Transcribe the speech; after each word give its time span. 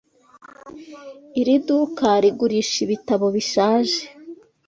Iri 1.39 1.55
duka 1.67 2.09
rigurisha 2.23 2.77
ibitabo 2.85 3.25
bishaje. 3.35 4.01